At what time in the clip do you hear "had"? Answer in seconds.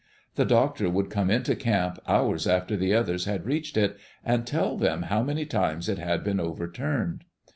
3.25-3.45, 5.99-6.23